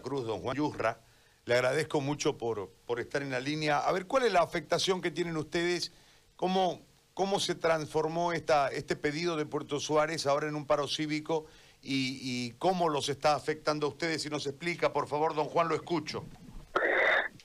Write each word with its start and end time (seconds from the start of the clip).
Cruz, 0.00 0.24
don 0.24 0.40
Juan 0.40 0.56
Yurra. 0.56 1.00
Le 1.44 1.54
agradezco 1.54 2.00
mucho 2.00 2.38
por, 2.38 2.70
por 2.86 3.00
estar 3.00 3.20
en 3.20 3.30
la 3.30 3.40
línea. 3.40 3.80
A 3.80 3.92
ver, 3.92 4.06
¿cuál 4.06 4.24
es 4.24 4.32
la 4.32 4.40
afectación 4.40 5.02
que 5.02 5.10
tienen 5.10 5.36
ustedes? 5.36 5.92
¿Cómo, 6.36 6.80
cómo 7.12 7.40
se 7.40 7.56
transformó 7.56 8.32
esta, 8.32 8.68
este 8.68 8.94
pedido 8.96 9.36
de 9.36 9.44
Puerto 9.44 9.80
Suárez 9.80 10.26
ahora 10.26 10.48
en 10.48 10.54
un 10.54 10.66
paro 10.66 10.86
cívico 10.86 11.46
y, 11.82 12.20
y 12.22 12.52
cómo 12.52 12.88
los 12.88 13.08
está 13.08 13.34
afectando 13.34 13.86
a 13.86 13.90
ustedes? 13.90 14.22
Si 14.22 14.30
nos 14.30 14.46
explica, 14.46 14.92
por 14.92 15.08
favor, 15.08 15.34
don 15.34 15.46
Juan, 15.46 15.68
lo 15.68 15.74
escucho. 15.74 16.24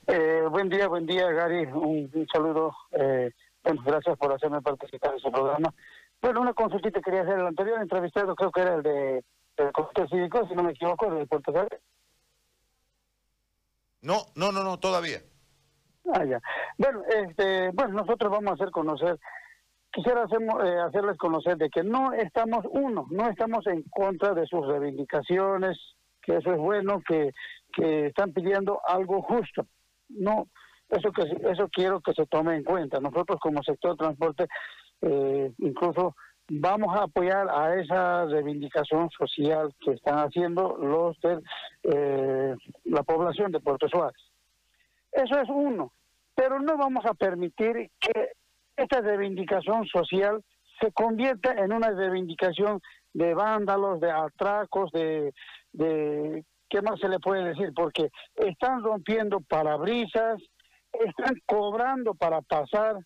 Eh, 0.08 0.44
buen 0.50 0.70
día, 0.70 0.88
buen 0.88 1.06
día, 1.06 1.30
Gary. 1.32 1.66
Un, 1.66 2.10
saludo. 2.32 2.74
Eh, 2.92 3.30
gracias 3.64 4.18
por 4.18 4.32
hacerme 4.32 4.62
participar 4.62 5.14
en 5.14 5.20
su 5.20 5.30
programa. 5.30 5.74
Bueno, 6.22 6.42
una 6.42 6.54
consultita 6.54 7.02
quería 7.02 7.22
hacer. 7.22 7.40
El 7.40 7.48
anterior 7.48 7.82
entrevistado 7.82 8.34
creo 8.36 8.52
que 8.52 8.62
era 8.62 8.76
el 8.76 8.84
de 8.84 9.24
el 9.58 9.72
Comité 9.72 10.08
Cívico, 10.08 10.48
si 10.48 10.56
no 10.56 10.64
me 10.64 10.72
equivoco, 10.72 11.14
de 11.14 11.26
Puerto 11.26 11.52
Suárez. 11.52 11.82
No, 14.02 14.26
no, 14.36 14.52
no, 14.52 14.64
no, 14.64 14.78
todavía. 14.78 15.22
Ah, 16.14 16.24
ya. 16.24 16.40
Bueno, 16.78 17.02
este, 17.10 17.70
bueno, 17.72 17.94
nosotros 17.96 18.32
vamos 18.32 18.52
a 18.52 18.54
hacer 18.54 18.72
conocer, 18.72 19.20
quisiera 19.92 20.24
eh, 20.24 20.80
hacerles 20.88 21.18
conocer 21.18 21.58
de 21.58 21.70
que 21.70 21.84
no 21.84 22.14
estamos, 22.14 22.66
uno, 22.72 23.08
no 23.10 23.30
estamos 23.30 23.66
en 23.68 23.84
contra 23.84 24.34
de 24.34 24.46
sus 24.46 24.66
reivindicaciones, 24.68 25.78
que 26.22 26.38
eso 26.38 26.52
es 26.52 26.58
bueno, 26.58 27.02
que, 27.08 27.32
que 27.74 28.08
están 28.08 28.32
pidiendo 28.34 28.80
algo 28.88 29.22
justo. 29.22 29.68
No, 30.10 30.48
eso 30.90 31.12
que 31.12 31.24
eso 31.50 31.68
quiero 31.70 32.00
que 32.00 32.14
se 32.14 32.26
tome 32.28 32.56
en 32.56 32.64
cuenta. 32.64 33.00
Nosotros 33.00 33.40
como 33.42 33.62
sector 33.64 33.92
de 33.92 33.98
transporte, 33.98 34.48
eh, 35.02 35.52
incluso 35.58 36.16
vamos 36.50 36.96
a 36.96 37.04
apoyar 37.04 37.48
a 37.50 37.76
esa 37.76 38.26
reivindicación 38.26 39.10
social 39.10 39.74
que 39.80 39.92
están 39.92 40.20
haciendo 40.20 40.78
los 40.78 41.20
de 41.22 41.40
eh, 41.84 42.56
la 42.86 43.04
población 43.04 43.52
de 43.52 43.60
Puerto 43.60 43.88
Suárez. 43.88 44.22
Eso 45.12 45.40
es 45.40 45.50
uno, 45.50 45.92
pero 46.36 46.60
no 46.60 46.78
vamos 46.78 47.06
a 47.06 47.14
permitir 47.14 47.92
que 48.00 48.32
esta 48.76 49.02
reivindicación 49.02 49.86
social 49.88 50.44
se 50.80 50.92
convierta 50.92 51.54
en 51.54 51.74
una 51.74 51.90
reivindicación 51.90 52.82
de 53.14 53.34
vándalos, 53.34 54.00
de 54.00 54.12
atracos, 54.12 54.92
de, 54.92 55.34
de 55.74 56.46
¿qué 56.70 56.82
más 56.82 57.00
se 57.00 57.10
le 57.10 57.20
puede 57.20 57.44
decir? 57.46 57.72
Porque 57.76 58.10
están 58.36 58.84
rompiendo 58.84 59.40
parabrisas, 59.42 60.40
están 60.94 61.36
cobrando 61.46 62.14
para 62.14 62.42
pasar, 62.42 62.98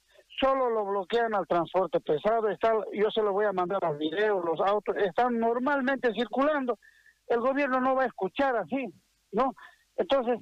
solo 0.42 0.70
lo 0.70 0.86
bloquean 0.86 1.36
al 1.36 1.47
transporte 1.47 2.00
pesado, 2.00 2.50
está, 2.50 2.73
yo 2.94 3.11
se 3.11 3.22
lo 3.22 3.31
voy 3.31 3.45
a 3.45 3.53
mandar 3.53 3.80
los 3.84 3.97
videos, 3.97 4.44
los 4.44 4.59
autos, 4.59 4.95
están 4.97 5.38
normalmente 5.38 6.11
circulando, 6.14 6.80
el 7.28 7.39
gobierno 7.39 7.80
no 7.80 7.95
va 7.95 8.03
a 8.03 8.08
escuchar 8.08 8.56
así, 8.56 8.88
¿no? 9.31 9.53
Entonces, 9.95 10.39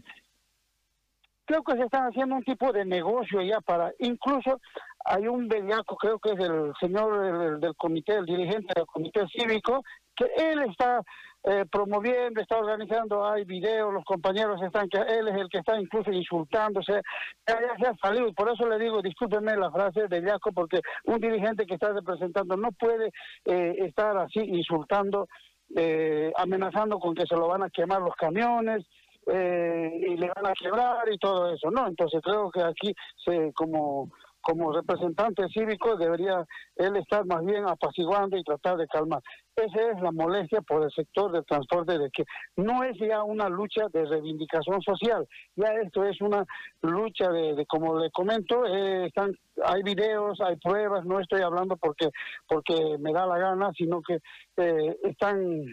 creo 1.46 1.64
que 1.64 1.76
se 1.76 1.84
están 1.84 2.06
haciendo 2.08 2.36
un 2.36 2.44
tipo 2.44 2.72
de 2.72 2.86
negocio 2.86 3.42
ya 3.42 3.60
para, 3.60 3.92
incluso 4.00 4.62
hay 5.10 5.28
un 5.28 5.48
bellaco, 5.48 5.96
creo 5.96 6.20
que 6.20 6.34
es 6.34 6.40
el 6.40 6.72
señor 6.80 7.20
del, 7.20 7.60
del 7.60 7.76
comité, 7.76 8.16
el 8.16 8.26
dirigente 8.26 8.74
del 8.76 8.86
comité 8.86 9.26
cívico, 9.28 9.82
que 10.16 10.26
él 10.38 10.62
está 10.70 11.02
eh, 11.46 11.66
promoviendo, 11.72 12.42
está 12.42 12.60
organizando, 12.60 13.26
hay 13.26 13.44
videos, 13.44 13.92
los 13.92 14.04
compañeros 14.06 14.62
están, 14.62 14.88
que 14.88 15.00
él 15.00 15.28
es 15.30 15.36
el 15.36 15.50
que 15.50 15.60
está 15.60 15.80
incluso 15.82 16.12
insultándose, 16.12 17.02
ya, 17.48 17.58
se 17.80 17.88
ha 17.88 17.96
salido, 17.96 18.32
por 18.34 18.52
eso 18.52 18.68
le 18.68 18.78
digo, 18.78 19.02
discúlpeme 19.02 19.58
la 19.58 19.72
frase 19.72 20.08
de 20.08 20.40
porque 20.54 20.80
un 21.06 21.20
dirigente 21.20 21.66
que 21.66 21.74
está 21.74 21.92
representando 21.92 22.56
no 22.56 22.72
puede 22.74 23.12
eh, 23.46 23.76
estar 23.80 24.16
así 24.18 24.42
insultando, 24.42 25.28
eh, 25.76 26.32
amenazando 26.36 27.00
con 27.00 27.16
que 27.16 27.26
se 27.26 27.36
lo 27.36 27.48
van 27.48 27.64
a 27.64 27.70
quemar 27.70 28.02
los 28.02 28.16
camiones, 28.16 28.86
eh, 29.32 29.92
y 30.08 30.18
le 30.18 30.28
van 30.28 30.48
a 30.48 30.54
quebrar 30.54 31.12
y 31.12 31.18
todo 31.18 31.54
eso, 31.54 31.70
¿no? 31.70 31.88
Entonces 31.88 32.20
creo 32.24 32.50
que 32.50 32.64
aquí 32.64 32.94
se 33.24 33.52
como 33.54 34.10
como 34.42 34.72
representante 34.72 35.48
cívico 35.50 35.98
debería 35.98 36.46
él 36.76 36.96
estar 36.98 37.26
más 37.26 37.44
bien 37.44 37.68
apaciguando 37.68 38.38
y 38.38 38.44
tratar 38.44 38.78
de 38.78 38.88
calmar. 38.88 39.22
Esa 39.56 39.92
es 39.92 40.02
la 40.02 40.12
molestia 40.12 40.62
por 40.62 40.84
el 40.84 40.92
sector 40.92 41.32
del 41.32 41.46
transporte 41.46 41.98
de 41.98 42.10
que 42.12 42.24
no 42.56 42.84
es 42.84 42.98
ya 42.98 43.24
una 43.24 43.50
lucha 43.50 43.88
de 43.92 44.06
reivindicación 44.06 44.82
social, 44.82 45.28
ya 45.56 45.68
esto 45.84 46.04
es 46.06 46.20
una 46.22 46.46
lucha 46.82 47.30
de, 47.30 47.56
de 47.56 47.66
como 47.66 48.00
le 48.00 48.10
comento, 48.12 48.66
eh, 48.66 49.08
están 49.08 49.36
hay 49.66 49.84
videos, 49.84 50.40
hay 50.42 50.56
pruebas, 50.58 51.06
no 51.06 51.20
estoy 51.20 51.42
hablando 51.42 51.76
porque 51.78 52.10
porque 52.48 52.98
me 53.00 53.12
da 53.12 53.26
la 53.26 53.38
gana, 53.38 53.72
sino 53.78 54.02
que 54.02 54.20
eh, 54.58 54.98
están 55.04 55.66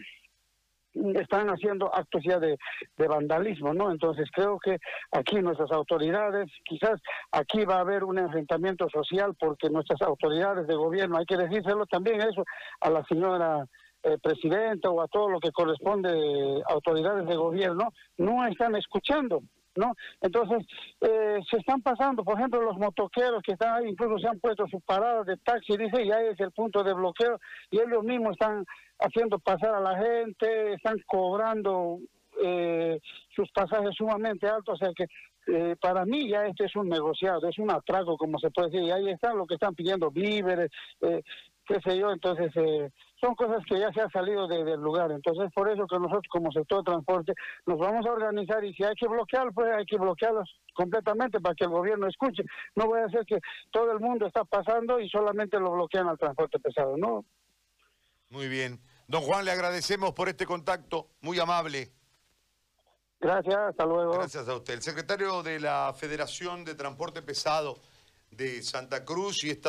están 1.15 1.49
haciendo 1.49 1.93
actos 1.93 2.21
ya 2.23 2.39
de, 2.39 2.57
vandalismo, 2.97 3.73
¿no? 3.73 3.91
Entonces 3.91 4.29
creo 4.33 4.59
que 4.59 4.77
aquí 5.11 5.41
nuestras 5.41 5.71
autoridades, 5.71 6.49
quizás 6.65 6.99
aquí 7.31 7.65
va 7.65 7.77
a 7.77 7.81
haber 7.81 8.03
un 8.03 8.19
enfrentamiento 8.19 8.87
social 8.89 9.35
porque 9.39 9.69
nuestras 9.69 10.01
autoridades 10.01 10.67
de 10.67 10.75
gobierno, 10.75 11.17
hay 11.17 11.25
que 11.25 11.37
decírselo 11.37 11.85
también 11.85 12.21
eso 12.21 12.43
a 12.81 12.89
la 12.89 13.03
señora 13.05 13.65
eh, 14.03 14.17
presidenta 14.21 14.89
o 14.89 15.01
a 15.01 15.07
todo 15.07 15.29
lo 15.29 15.39
que 15.39 15.51
corresponde 15.51 16.61
autoridades 16.69 17.25
de 17.27 17.35
gobierno, 17.35 17.93
no 18.17 18.45
están 18.45 18.75
escuchando. 18.75 19.41
¿No? 19.77 19.93
Entonces, 20.21 20.65
eh, 21.01 21.39
se 21.49 21.57
están 21.57 21.81
pasando, 21.81 22.23
por 22.23 22.37
ejemplo, 22.37 22.61
los 22.61 22.77
motoqueros 22.77 23.41
que 23.43 23.53
están 23.53 23.87
incluso 23.87 24.19
se 24.19 24.27
han 24.27 24.39
puesto 24.39 24.67
sus 24.67 24.83
paradas 24.83 25.25
de 25.25 25.37
taxi, 25.37 25.77
dice, 25.77 26.03
y 26.03 26.11
ahí 26.11 26.27
es 26.27 26.39
el 26.39 26.51
punto 26.51 26.83
de 26.83 26.93
bloqueo, 26.93 27.39
y 27.71 27.79
ellos 27.79 28.03
mismos 28.03 28.31
están 28.31 28.65
haciendo 28.99 29.39
pasar 29.39 29.75
a 29.75 29.79
la 29.79 29.97
gente, 29.97 30.73
están 30.73 30.97
cobrando 31.05 31.99
eh, 32.43 32.99
sus 33.35 33.49
pasajes 33.51 33.95
sumamente 33.95 34.47
altos, 34.47 34.75
o 34.75 34.77
sea 34.77 34.93
que 34.95 35.05
eh, 35.47 35.75
para 35.79 36.05
mí 36.05 36.29
ya 36.29 36.45
este 36.45 36.65
es 36.65 36.75
un 36.75 36.89
negociado, 36.89 37.47
es 37.47 37.57
un 37.57 37.71
atraco, 37.71 38.17
como 38.17 38.37
se 38.37 38.51
puede 38.51 38.69
decir, 38.69 38.83
y 38.87 38.91
ahí 38.91 39.09
están 39.09 39.37
lo 39.37 39.45
que 39.45 39.53
están 39.53 39.73
pidiendo 39.75 40.11
víveres, 40.11 40.69
eh, 41.01 41.23
qué 41.67 41.79
sé 41.81 41.97
yo, 41.97 42.11
entonces 42.11 42.51
eh, 42.55 42.91
son 43.19 43.35
cosas 43.35 43.63
que 43.67 43.79
ya 43.79 43.91
se 43.91 44.01
han 44.01 44.09
salido 44.11 44.47
de, 44.47 44.63
del 44.63 44.79
lugar, 44.79 45.11
entonces 45.11 45.51
por 45.53 45.69
eso 45.69 45.85
que 45.85 45.99
nosotros 45.99 46.23
como 46.29 46.51
sector 46.51 46.79
de 46.79 46.91
transporte 46.91 47.33
nos 47.65 47.77
vamos 47.77 48.05
a 48.05 48.11
organizar 48.11 48.63
y 48.63 48.73
si 48.73 48.83
hay 48.83 48.95
que 48.95 49.07
bloquear, 49.07 49.53
pues 49.53 49.67
hay 49.75 49.85
que 49.85 49.97
bloquearlos 49.97 50.49
completamente 50.73 51.39
para 51.39 51.55
que 51.55 51.65
el 51.65 51.71
gobierno 51.71 52.07
escuche, 52.07 52.43
no 52.75 52.87
voy 52.87 53.01
a 53.01 53.05
hacer 53.05 53.25
que 53.25 53.39
todo 53.71 53.91
el 53.91 53.99
mundo 53.99 54.27
está 54.27 54.45
pasando 54.45 54.99
y 54.99 55.09
solamente 55.09 55.59
lo 55.59 55.71
bloquean 55.73 56.07
al 56.07 56.17
transporte 56.17 56.59
pesado, 56.59 56.95
¿no? 56.97 57.25
Muy 58.29 58.47
bien. 58.47 58.79
Don 59.07 59.21
Juan, 59.21 59.45
le 59.45 59.51
agradecemos 59.51 60.13
por 60.13 60.29
este 60.29 60.45
contacto, 60.45 61.09
muy 61.21 61.39
amable. 61.39 61.91
Gracias, 63.19 63.57
hasta 63.57 63.85
luego. 63.85 64.13
Gracias 64.13 64.47
a 64.47 64.55
usted. 64.55 64.75
El 64.75 64.81
secretario 64.81 65.41
de 65.41 65.59
la 65.59 65.93
Federación 65.97 66.63
de 66.63 66.75
Transporte 66.75 67.21
Pesado 67.21 67.79
de 68.29 68.61
Santa 68.61 69.03
Cruz 69.03 69.43
y 69.43 69.49
esta 69.49 69.65